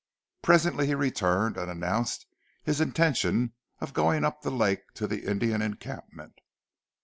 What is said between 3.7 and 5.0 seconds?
of going up the lake